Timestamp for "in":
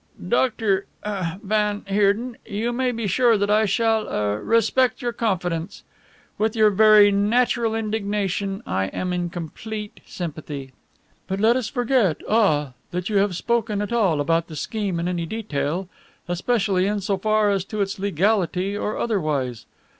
9.13-9.29, 14.99-15.07, 16.87-16.99